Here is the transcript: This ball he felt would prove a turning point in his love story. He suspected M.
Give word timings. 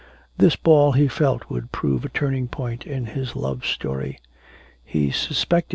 This 0.35 0.55
ball 0.55 0.93
he 0.93 1.07
felt 1.07 1.47
would 1.51 1.71
prove 1.71 2.03
a 2.03 2.09
turning 2.09 2.47
point 2.47 2.87
in 2.87 3.05
his 3.05 3.35
love 3.35 3.63
story. 3.67 4.17
He 4.83 5.11
suspected 5.11 5.67
M. 5.67 5.69